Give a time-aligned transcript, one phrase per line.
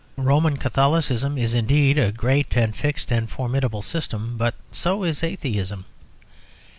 [0.17, 5.85] Roman Catholicism is indeed a great and fixed and formidable system, but so is atheism.